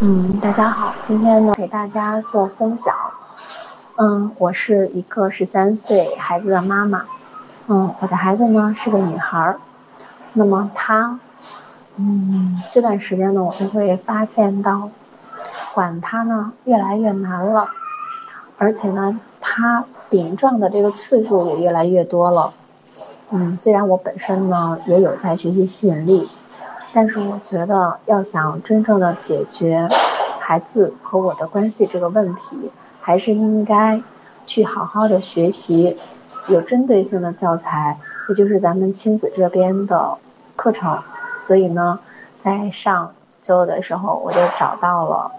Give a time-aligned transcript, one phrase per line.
[0.00, 2.94] 嗯，大家好，今天呢给大家做分享。
[3.96, 7.06] 嗯，我是一个十三岁孩子的妈妈。
[7.66, 9.58] 嗯，我的孩子呢是个女孩儿。
[10.34, 11.18] 那么她，
[11.96, 14.90] 嗯，这段时间呢我就会发现到，
[15.72, 17.70] 管她呢越来越难了，
[18.58, 22.52] 而且呢她顶撞的这个次数也越来越多了。
[23.30, 26.28] 嗯，虽然我本身呢也有在学习吸引力。
[26.96, 29.86] 但是我觉得，要想真正的解决
[30.40, 32.70] 孩子和我的关系这个问题，
[33.02, 34.00] 还是应该
[34.46, 35.98] 去好好的学习
[36.46, 37.98] 有针对性的教材，
[38.30, 40.16] 也就是咱们亲子这边的
[40.56, 41.02] 课程。
[41.38, 41.98] 所以呢，
[42.42, 45.32] 在上周的时候，我就找到了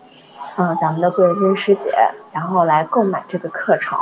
[0.57, 1.91] 嗯咱们的桂军师姐，
[2.31, 3.97] 然后来购买这个课程。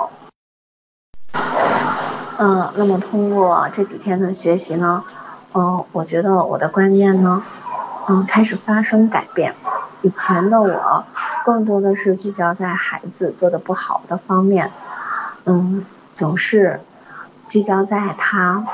[2.37, 5.05] 嗯，那么通过这几天的学习呢。
[5.57, 7.41] 嗯，我觉得我的观念呢，
[8.09, 9.55] 嗯，开始发生改变。
[10.01, 11.05] 以前的我
[11.45, 14.71] 更多的是聚焦在孩子做的不好的方面，
[15.45, 16.81] 嗯，总是
[17.47, 18.67] 聚焦在他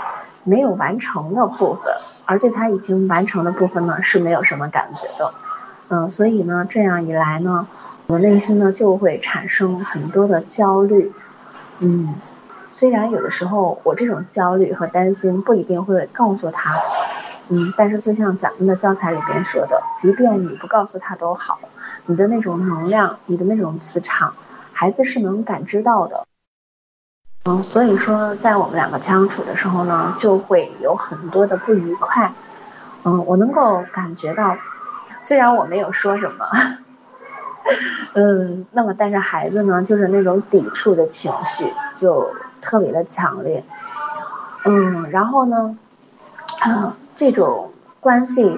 [0.44, 1.94] 没有完成的部分，
[2.26, 5.34] 而且他已经完成的部分呢是没有什么感觉的，
[5.90, 7.68] 嗯，所以呢，这样一来呢，
[8.08, 11.14] 我内心呢就会产生很多的焦虑，
[11.80, 12.16] 嗯。
[12.72, 16.80] 虽然有的时候我这种焦虑和担心不一定会告诉他，
[17.50, 21.60] 嗯，但是就像咱们的教材里边说的，即便你不告诉他都好，
[22.06, 24.34] 你的那种能量，你的那种磁场，
[24.72, 26.26] 孩子是能感知到的。
[27.44, 32.32] 嗯，所以说在我们两个相处的时候呢，就会有很多的不愉快。
[33.04, 34.56] 嗯，我能够感觉到，
[35.22, 36.46] 虽然我没有说什么，
[38.16, 42.34] 嗯，那么但是孩子呢，就是那种抵触的情绪就。
[42.62, 43.64] 特别的强烈，
[44.66, 45.78] 嗯，然后呢，
[47.16, 48.58] 这种关系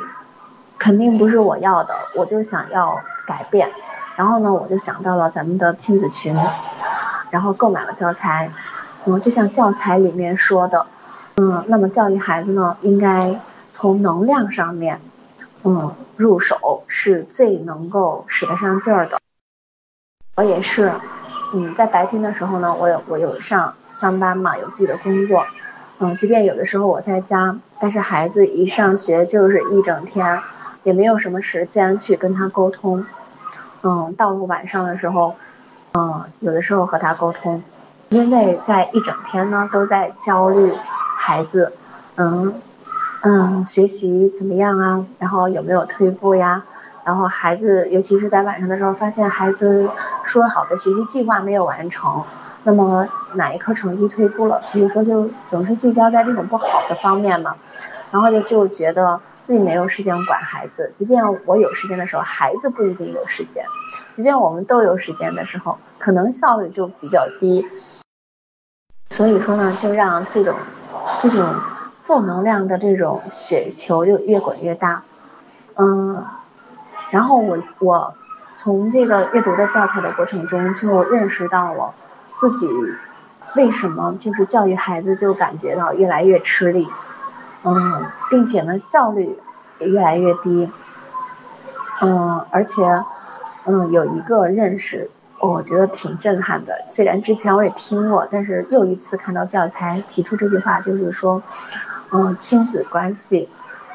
[0.77, 3.71] 肯定不是我要的，我就想要改变，
[4.15, 6.35] 然后呢，我就想到了咱们的亲子群，
[7.29, 8.51] 然后购买了教材，
[9.05, 10.85] 嗯，就像教材里面说的，
[11.37, 13.39] 嗯，那么教育孩子呢，应该
[13.71, 14.99] 从能量上面，
[15.63, 19.19] 嗯，入手是最能够使得上劲儿的。
[20.35, 20.91] 我也是，
[21.53, 23.73] 嗯，在白天的时候呢，我有我有上。
[23.93, 25.45] 上班嘛，有自己的工作，
[25.99, 30.41] 嗯，即便有的时候我在家，但是孩子一上学就是一整天，
[30.81, 33.05] 也没有什么时间去跟他沟通，
[33.83, 35.35] 嗯，到了晚上的时候，
[35.93, 37.61] 嗯，有的时候和他沟通，
[38.09, 40.73] 因为在一整天呢都在焦虑
[41.15, 41.71] 孩子，
[42.15, 42.55] 嗯
[43.21, 45.05] 嗯，学习怎么样啊？
[45.19, 46.63] 然后有没有退步呀？
[47.05, 49.87] 然后孩子，尤其是在晚上的时候，发现孩子
[50.33, 52.23] 说好的学习计划没有完成。
[52.63, 54.61] 那么哪一科成绩退步了？
[54.61, 57.57] 所以说就总是聚焦在这种不好的方面嘛，
[58.09, 63.65] 然后就就觉得自己没有时间管孩子，即便我有时间的时候，孩子不一定有时间；
[64.11, 67.67] 即便我们都有时间的时候，可能效率就比较低。
[69.11, 70.55] 所以说呢，就让这种
[71.19, 71.53] 这种
[71.99, 75.03] 负能量的这种雪球就越滚越大。
[75.75, 76.25] 嗯，
[77.11, 78.13] 然后我我
[78.55, 81.93] 从这个阅读的教材的过程中就认识到了。
[82.35, 82.67] 自己
[83.55, 86.87] 为什么就是教育孩子就感觉到越来越吃力，
[87.63, 89.37] 嗯，并且呢效率
[89.77, 90.71] 也越来越低，
[92.01, 93.03] 嗯，而且
[93.65, 96.85] 嗯有一个认识，我觉得挺震撼的。
[96.89, 101.43] 虽然之前我也听过，但是又一次看到教材提出这句话，就是说，
[102.11, 103.47] 嗯，亲子关系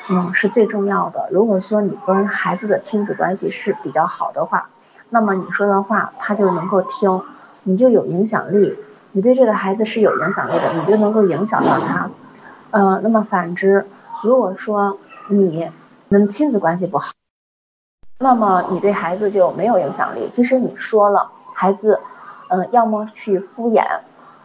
[0.09, 1.29] 嗯是最重要的。
[1.31, 4.71] 如果说你跟孩子的亲子关系是比较好的话，
[5.11, 7.23] 那么你说的话他就能够听。
[7.65, 8.79] 你就有影响力，
[9.13, 12.09] 你对这个孩子是有影响力的，你就能够影响到他。
[12.71, 13.85] 呃，那么反之，
[14.23, 14.97] 如果说
[15.29, 15.71] 你
[16.09, 17.13] 们亲子关系不好，
[18.21, 20.31] 那么你对孩子就没有影响力。
[20.33, 22.01] 即使你说了，孩子，
[22.49, 23.85] 嗯，要么去敷衍，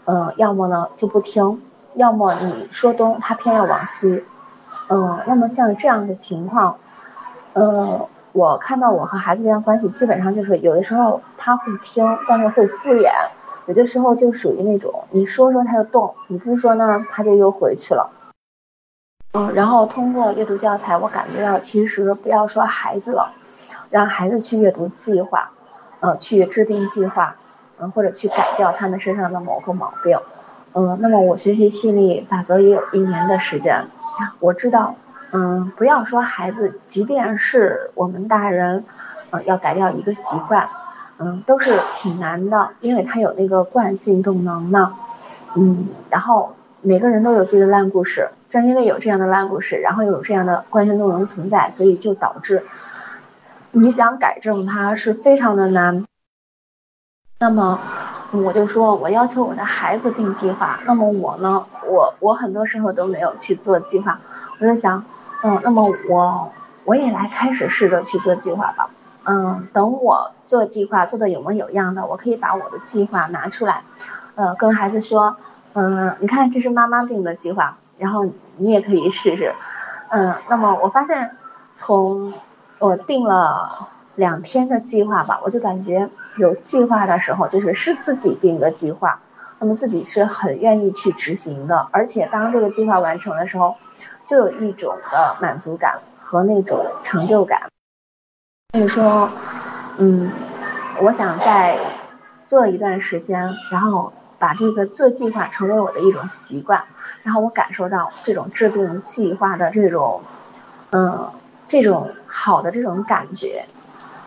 [0.04, 1.62] 嗯，要么呢就不听，
[1.94, 4.26] 要么你说东，他偏要往西，
[4.90, 6.78] 嗯，那么像这样的情况，
[7.54, 8.08] 嗯。
[8.34, 13.12] 我看到我和孩子之间关系基本上就是有的时候他会听，但是会敷衍；
[13.68, 18.10] 有的时候就属于那种你说说他就动，你不说呢他就又回去了。
[19.34, 23.34] 嗯，然后通过阅读教材，我感觉到其实不要说孩子了，
[23.92, 25.52] 让孩子去阅读计划，
[26.00, 27.36] 呃，去制定计划，
[27.78, 30.18] 嗯，或者去改掉他们身上的某个毛病。
[30.74, 33.86] 嗯，那么我学习吸引力法则也有一年的时间，
[34.40, 34.96] 我知道。
[35.36, 38.86] 嗯，不要说孩子，即便是我们大人，
[39.32, 40.70] 嗯，要改掉一个习惯，
[41.18, 44.96] 嗯，都是挺难的，因为他有那个惯性动能嘛，
[45.56, 52.64] 嗯，然后每个人都有自己的烂故事，正因为有这样的烂故事，然后又有这样的惯性动能存在，所以就导致，
[53.72, 56.06] 你想改正它是非常的难。
[57.40, 57.80] 那么
[58.34, 64.20] 我就说我要求我的孩子定计划，那么我呢，我我很多时候都没有去做计划。
[64.60, 65.06] 我在想，
[65.44, 66.52] 嗯，那么我
[66.86, 68.90] 我也来开始试着去做计划吧。
[69.26, 73.84] 嗯，等我做计划做的有模有样的，我可以把我的计划拿出来，
[74.36, 75.38] 呃，跟孩子说，
[75.74, 78.26] 嗯，你看这是妈妈定的计划，然后
[78.58, 79.54] 你也可以试试。
[80.10, 81.36] 嗯，那么我发现
[81.74, 82.34] 从
[82.80, 89.22] 我定了两天的计划吧，我就感觉有计划的时候，就是是自己定的计划，
[89.60, 93.76] 那么自己是很愿意去执行的，而且当这个计划完成的时候，
[94.26, 97.64] 就有一种的满足感和那种成就感。
[98.74, 99.30] 所以说，
[99.98, 100.32] 嗯，
[101.02, 101.78] 我想再
[102.46, 106.84] 做一段时间，然后把这个做计划成为我的一种习惯，
[107.24, 110.22] 然后我感受到这种制定计划的这种，
[110.92, 111.32] 嗯，
[111.68, 113.66] 这种好的这种感觉，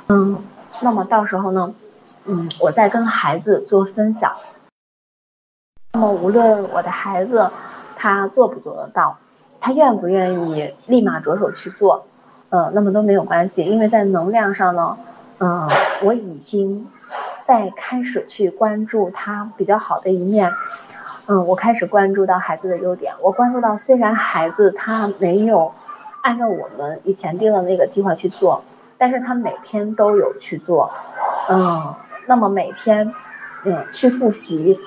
[0.09, 0.39] 嗯，
[0.83, 1.75] 那么到时候呢，
[2.27, 4.37] 嗯，我再跟孩子做分享。
[5.93, 7.51] 那么无论我的孩子
[7.97, 9.19] 他做不做得到，
[9.61, 12.07] 他愿不愿意立马着手去做。
[12.49, 14.97] 呃，那么都没有关系，因为在能量上呢，
[15.41, 15.69] 嗯，
[16.05, 16.87] 我已经
[17.43, 20.53] 在开始去关注他比较好的一面，
[21.27, 25.73] 嗯，我开始关注到孩子的优点，我关注到虽然孩子他没有
[26.23, 28.63] 按照我们以前定的那个计划去做，
[28.99, 30.93] 但是他每天都有去做，
[31.49, 31.95] 嗯，
[32.27, 33.15] 那么每天
[33.65, 34.79] 嗯去复习，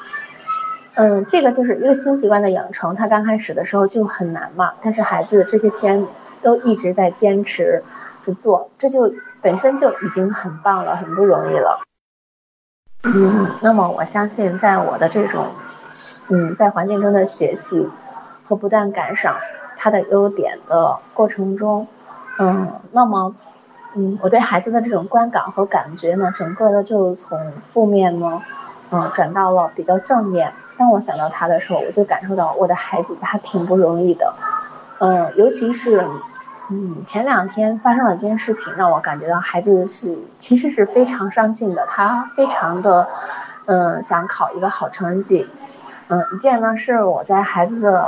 [0.96, 6.08] 嗯，这个就是一个新习惯的养成，他刚开始的时候就很难嘛，但是孩子这些天。
[6.42, 7.84] 都一直在坚持
[8.24, 11.82] 去做，这就本身就已经很棒了，很不容易了。
[13.04, 15.48] 嗯，那么我相信，在我的这种
[16.30, 17.90] 嗯在环境中的学习
[18.46, 19.36] 和不断感赏
[19.76, 21.90] 他的优点的过程中，
[22.38, 23.36] 嗯，那么
[23.96, 28.42] 嗯我对孩子的这种观感和感觉呢，整个的就从负面呢
[28.92, 30.54] 嗯转到了比较正面。
[30.78, 34.34] 当我想到他的时候，我就感受到我的孩子他挺不容易的。
[35.00, 36.08] 嗯，尤其是，
[36.70, 43.08] 嗯，前两天发生了一件事情，让我感觉到孩子是其实是非常上进的，他非常的，
[43.66, 45.48] 嗯，想考一个好成绩。
[46.08, 48.08] 嗯，一件呢是我在孩子的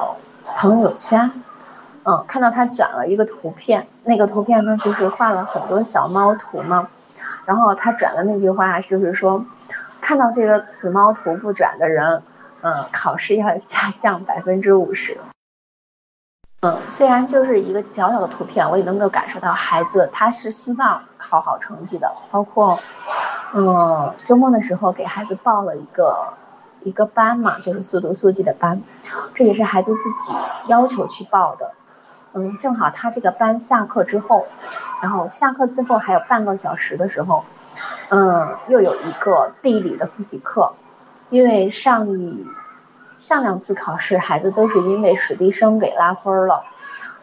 [0.55, 1.31] 朋友圈，
[2.03, 6.89] 嗯，看到他转了一个图片，那个图片呢就是画了很多小猫图嘛，
[7.45, 9.45] 然后他转的那句话就是说，
[10.01, 12.23] 看到这个此猫图不转的人，
[12.61, 15.19] 嗯，考试要下降百分之五十。
[16.63, 22.11] 嗯，虽然就是一个小小的图片，我也能够感受到孩子他是希望考好成绩的。
[22.31, 22.79] 包括，
[23.53, 26.33] 嗯，周末的时候给孩子报了一个
[26.81, 28.81] 一个班嘛，就是速读速记的班，
[29.33, 30.37] 这也是孩子自己
[30.67, 31.71] 要求去报的。
[32.33, 34.45] 嗯，正好他这个班下课之后，
[35.01, 37.43] 然后下课之后还有半个小时的时候，
[38.09, 40.73] 嗯，又有一个地理的复习课，
[41.29, 42.45] 因为上一。
[43.19, 46.63] 上两次考试，孩子都是因为史地生给拉分了，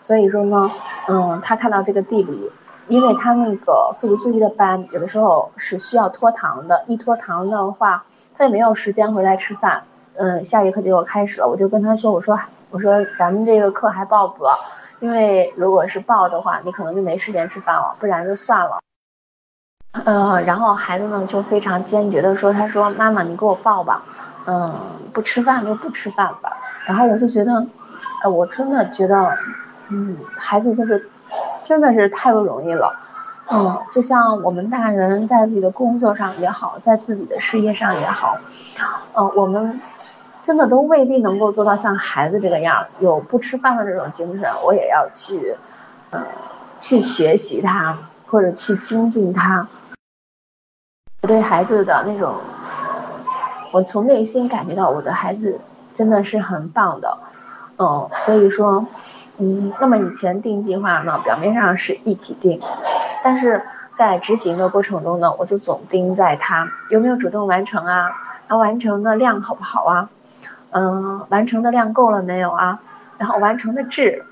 [0.00, 0.70] 所以说呢，
[1.08, 2.52] 嗯，他看到这个地理，
[2.86, 8.04] 因为他那个速读速记的班，有的时候是需要拖堂的，一拖堂的话，
[8.36, 9.82] 他也没有时间回来吃饭，
[10.14, 12.38] 嗯，下一课就要开始了，我就跟他说，我说，
[12.70, 14.44] 我说咱们这个课还报不？
[15.00, 18.80] 因为如果是报的话，你可能就没时间吃饭了，不然就算了。
[20.04, 24.02] 呃，然后孩子呢就非常坚决的说，他说妈妈你给我报吧。
[24.46, 24.72] 嗯，
[25.12, 26.56] 不吃饭就不吃饭吧。
[26.86, 27.66] 然后我就觉得，
[28.22, 29.36] 呃，我真的觉得，
[29.88, 31.10] 嗯，孩子就是
[31.64, 32.98] 真的是太不容易了。
[33.50, 38.38] 嗯，就像我们大人在自己的工作上也好，在自己的事业上也好，
[39.16, 39.80] 嗯，我们
[40.48, 44.50] 真的都未必能够做到像孩子这个样，有不吃饭的这种精神。
[44.64, 45.56] 我也要去，
[46.08, 46.24] 呃，
[46.80, 49.68] 去学习他，或者去精进他。
[51.20, 52.36] 我对孩子的那种。
[53.72, 55.60] 我从内心感觉到我的孩子
[55.92, 57.18] 真的是很棒的，
[57.76, 58.86] 嗯，所以说，
[59.36, 62.62] 嗯，那么以前定计划呢，表面上是一起定，
[63.22, 63.60] 但是
[63.98, 68.12] 在执行的过程中呢，我就总盯在他有没有主动完成啊，
[68.48, 70.08] 他完成的量好不好啊，
[70.70, 72.80] 嗯，完成的量够了没有啊，
[73.18, 74.24] 然后完成的质，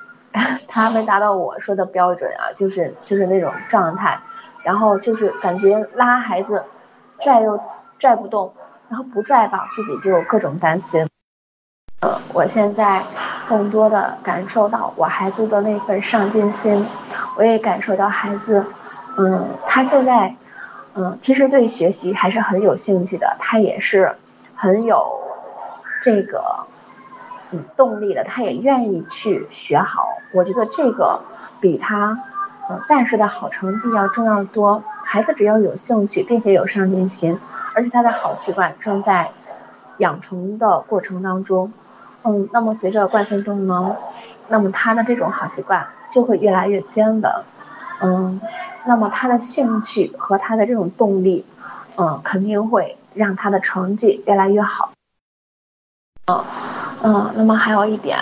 [0.68, 4.20] 他没达到我说的标准啊，就是就是那种状态，
[4.62, 6.64] 然后就是感觉拉孩子
[7.18, 7.60] 拽又
[7.98, 8.52] 拽不动。
[8.88, 11.08] 然后不拽吧，自己就各种担心。
[12.02, 13.02] 呃，我现在
[13.48, 16.86] 更多的感受到我孩子的那份上进心，
[17.36, 18.64] 我也感受到孩子，
[19.18, 20.36] 嗯，他现在，
[20.94, 24.14] 嗯，其实对学习还是很有兴趣的，他也是
[24.54, 25.15] 很有
[26.06, 26.66] 这个，
[27.50, 30.06] 嗯，动力的，他也愿意去学好。
[30.32, 31.22] 我觉得这个
[31.60, 32.22] 比他，
[32.68, 34.84] 呃暂时的好成绩要重要多。
[35.02, 37.40] 孩子只要有兴趣，并且有上进心，
[37.74, 39.32] 而且他的好习惯正在
[39.98, 41.72] 养成的过程当中，
[42.24, 43.96] 嗯，那么随着惯性动能，
[44.46, 47.32] 那么他的这种好习惯就会越来越坚稳，
[48.00, 48.40] 嗯，
[48.84, 51.44] 那么他的兴趣和他的这种动力，
[51.98, 54.92] 嗯，肯定会让他的成绩越来越好。
[56.28, 56.44] 嗯
[57.04, 58.18] 嗯，那么还有一点，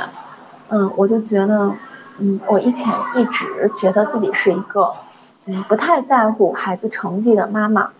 [0.68, 1.72] 嗯，我就觉得，
[2.18, 4.92] 嗯，我以前一直觉得自己是一个。
[5.46, 7.90] 嗯，不太在乎孩子成绩的妈妈，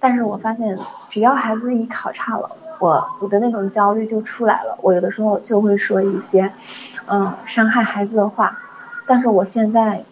[0.00, 0.76] 但是我发现
[1.08, 4.76] 只要孩子一考差了，我我的那种焦虑就出来了。
[4.82, 6.52] 我有的时候就会说一些，
[7.06, 8.58] 嗯，伤害孩子的话。
[9.06, 10.04] 但是我现在，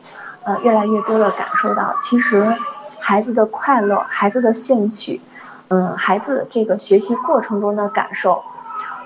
[0.44, 2.54] 呃，越来越多的感受到，其实
[3.00, 5.20] 孩子的快乐、孩子的兴趣，
[5.68, 8.44] 嗯，孩子这个学习过程中的感受，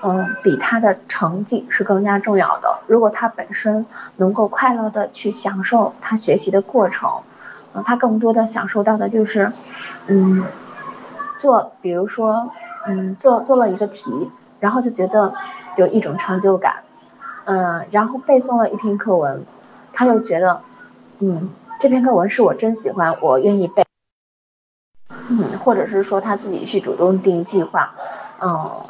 [0.07, 2.79] 嗯，比他的成绩是更加重要的。
[2.87, 3.85] 如果他本身
[4.15, 7.09] 能够快乐的去享受他学习的过程。
[7.73, 9.51] 嗯他更多的享受到的就是，
[10.07, 10.43] 嗯，
[11.37, 12.49] 做，比如说，
[12.87, 15.35] 嗯，做做了一个题，然后就觉得
[15.75, 16.77] 有一种成就感，
[17.45, 19.45] 嗯，然后背诵了一篇课文，
[19.93, 20.61] 他就觉得，
[21.19, 23.85] 嗯，这篇课文是我真喜欢，我愿意背，
[25.29, 27.93] 嗯，或者是说他自己去主动定计划，
[28.41, 28.81] 嗯，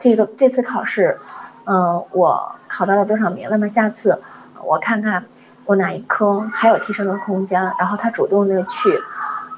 [0.00, 1.18] 这个这次考试，
[1.64, 3.48] 嗯，我考到了多少名？
[3.50, 4.22] 那么下次
[4.62, 5.24] 我看看。
[5.68, 7.74] 我哪一科还有提升的空间？
[7.78, 9.02] 然后他主动的去，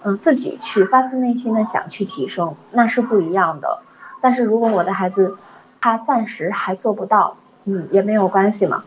[0.03, 3.79] 嗯，自己去发自内心的想去提升，那是不一样的。
[4.21, 5.37] 但是如果我的孩子
[5.81, 8.83] 他暂时还做不到，嗯，也没有关系嘛，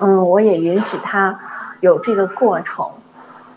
[0.00, 1.38] 嗯，我也允许他
[1.80, 2.92] 有这个过程，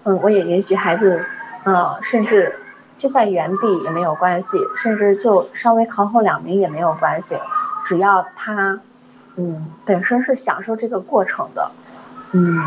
[0.03, 1.23] 嗯，我也允许孩子，
[1.63, 2.59] 呃，甚至
[3.01, 7.35] 就在原地也没有关系，甚至就稍微考后两名也没有关系，
[7.87, 8.79] 只要他，
[9.37, 11.71] 嗯，本身是享受这个过程的。
[12.31, 12.59] 嗯，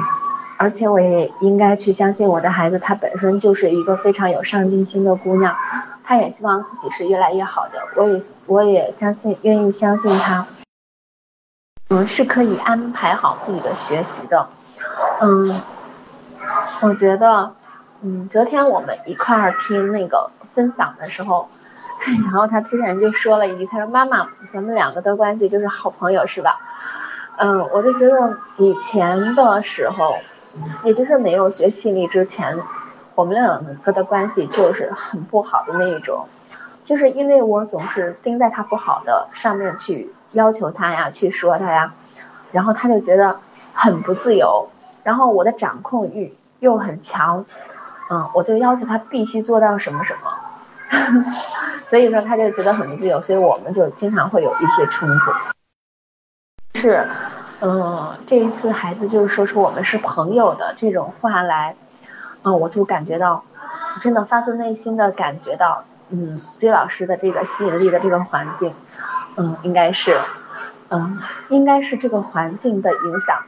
[0.58, 5.54] 而且我也应该去相信我的孩子，她本身就是一个非常有上进心的姑娘，
[6.02, 7.78] 她也希望自己是越来越好的。
[7.94, 10.48] 我也我也相信，愿意相信她，
[11.90, 14.48] 嗯，是可以安排好自己的学习的。
[15.20, 15.60] 嗯，
[16.80, 17.54] 我觉得，
[18.06, 21.49] 嗯，昨天我们一块儿听那个分享的时候，
[22.25, 26.61] 然后他突然就说了一句，他说：“妈妈，咱们两个的关系就是好朋友，是吧？”
[27.38, 30.18] 嗯，我就觉得以前的时候，
[30.82, 32.58] 也就是没有学心理之前，
[33.14, 36.28] 我们两个的关系就是很不好的那一种，
[36.84, 41.94] 就是因为我总是盯在他不好的上面去要求他呀，去说他呀，
[42.52, 43.40] 然后他就觉得
[43.73, 44.68] 很不自由，
[45.04, 47.46] 然后我的掌控欲又很强，
[48.11, 51.25] 嗯，我就要求他必须做到什么什么，
[51.87, 55.32] 所以说他就觉得很自由，所以我们就经常会有一些冲突。
[56.75, 57.06] 是，
[57.61, 61.76] 嗯，这一次孩子就是说出我们是朋友的这种话来，
[62.42, 63.44] 嗯，我就感觉到，
[64.00, 68.75] 真的发自内心的感觉到，嗯金老师的这个吸引力的这个环境，
[69.37, 70.18] 嗯，应该是，
[70.90, 73.44] 嗯，应该是这个环境的影响，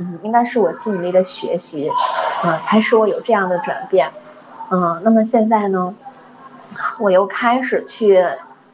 [0.00, 1.88] 嗯，应该是我吸引力的学习，
[2.42, 4.10] 嗯，才使我有这样的转变，
[4.70, 5.94] 嗯，那么现在呢，
[6.98, 8.26] 我又开始去。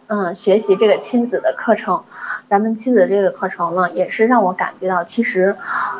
[0.08, 2.04] 嗯，学习这个亲子的课程，
[2.46, 5.56] 咱们亲子这个课程呢，也是让我感觉到，其实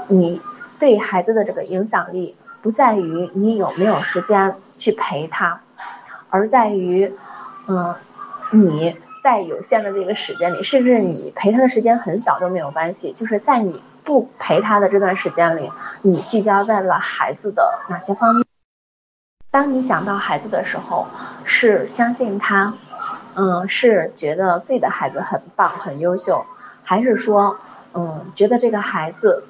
[0.07, 0.41] 你
[0.79, 5.61] 对孩子的这个影响力，不在于你有没有时间去陪他，
[6.31, 7.13] 而在于，
[7.67, 7.97] 嗯，
[8.53, 15.71] 你在有限的这个时间里，甚至你陪他的时间很少都没有关系，就是在你不陪他的这段时间里，
[16.01, 18.47] 你聚焦在了孩子的哪些方面？
[19.51, 21.09] 当你想到孩子的时候，
[21.45, 22.73] 是相信他。
[23.39, 26.47] 嗯，是觉得自己的孩子很棒、很优秀，
[26.83, 27.59] 还是说，
[27.93, 29.45] 嗯，觉得这个孩子，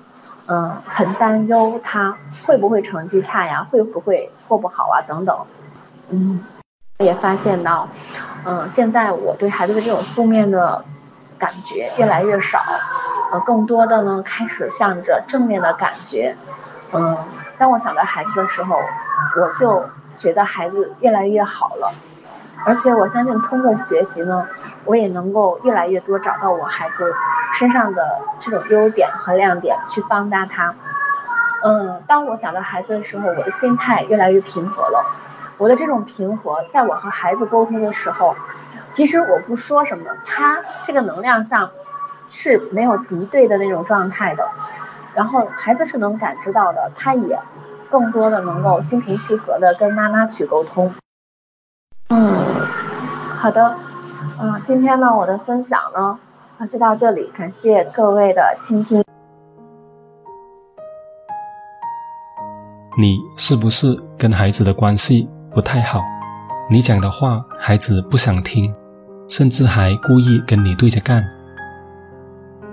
[0.49, 5.39] 嗯，很担忧他会不会成绩差呀，会不会过不好啊，等等。
[6.11, 6.45] 嗯，
[6.99, 7.89] 也发现到，
[8.45, 10.85] 嗯，现在我对孩子的这种负面的
[11.39, 12.65] 感觉越来越少，
[13.33, 16.37] 呃，更多的呢开始向着正面的感觉。
[16.93, 17.19] 嗯，
[17.59, 18.81] 当我想到孩子的时候，
[19.41, 19.85] 我就
[20.17, 21.93] 觉得孩子越来越好了。
[22.65, 24.49] 而且我相信，通过学习呢，
[24.85, 27.13] 我也能够越来越多找到我孩子
[27.55, 30.75] 身上的这种优点和亮点，去放大他。
[31.63, 35.05] 嗯，当我想到孩子的时候，我的心态越来越平和了。
[35.59, 38.37] 我的这种平和，在我和孩子沟通的时候，
[38.93, 41.71] 即使我不说什么，他这个能量像
[42.29, 44.49] 是没有敌对的那种状态的。
[45.15, 47.39] 然后孩子是能感知到的，他也
[47.89, 50.93] 更多的能够心平气和的跟妈妈去沟通。
[52.11, 52.35] 嗯，
[53.39, 53.77] 好的，
[54.39, 56.19] 嗯，今天呢，我的分享呢，
[56.69, 59.03] 就到这里，感谢各位的倾听。
[62.99, 66.01] 你是不是跟孩子的关系不太好？
[66.71, 68.75] 你讲的话孩子不想听，
[69.29, 71.25] 甚至还故意跟你对着干。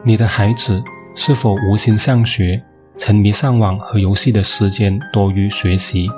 [0.05, 0.83] 你的孩子
[1.15, 2.61] 是否无心上学，
[2.97, 6.09] 沉迷上网和游戏的时间多于学习，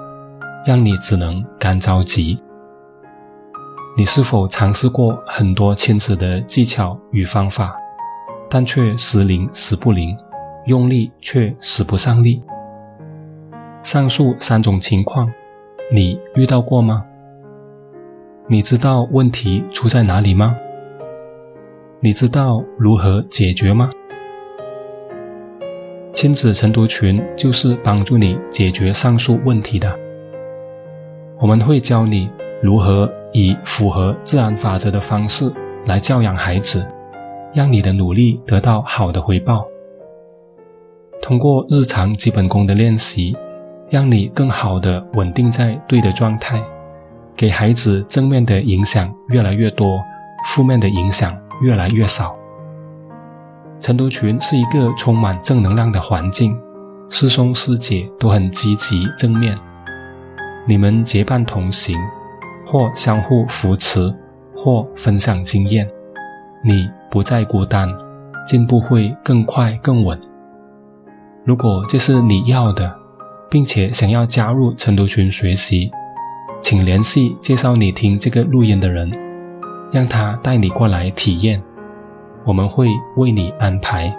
[0.66, 2.40] 让你只能干着急？
[3.96, 7.76] 你是否尝试过很多亲子的技巧与方法，
[8.50, 10.18] 但却时灵时不灵，
[10.66, 12.42] 用力却使不上力？
[13.84, 15.32] 上述三种情况，
[15.92, 17.06] 你遇到过吗？
[18.48, 20.58] 你知道问题出在哪里吗？
[22.02, 23.90] 你知道如何解决吗？
[26.14, 29.98] 亲子晨读群就是帮助你解决上述问题的。
[31.40, 32.30] 我们会教你
[32.62, 35.52] 如何以符合自然法则的方式
[35.86, 36.86] 来教养孩子，
[37.54, 39.66] 让你的努力得到好的回报。
[41.22, 43.36] 通过日常基本功的练习，
[43.90, 46.62] 让你更好的稳定在对的状态。
[47.38, 50.00] 给孩子正面的影响越来越多，
[50.46, 52.36] 负面的影响越来越少。
[53.80, 56.58] 成都群是一个充满正能量的环境，
[57.10, 59.58] 师兄师姐都很积极正面，
[60.66, 62.00] 你们结伴同行，
[62.66, 64.14] 或相互扶持，
[64.56, 65.88] 或分享经验，
[66.64, 67.90] 你不再孤单，
[68.48, 70.20] 进步会更快更稳。
[71.44, 72.92] 如果这是你要的，
[73.50, 75.92] 并且想要加入成都群学习。
[76.62, 79.12] 请联系介绍你听这个录音的人，
[79.96, 81.64] 让他带你过来体验，
[82.44, 84.14] 我们会为你安排。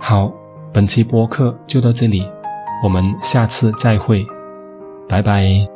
[0.00, 0.32] 好，
[0.72, 2.28] 本期播客就到这里，
[2.82, 4.26] 我们下次再会，
[5.08, 5.73] 拜拜。